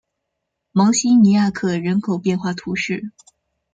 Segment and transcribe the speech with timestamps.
[0.71, 3.11] 芒西尼亚克人口变化图示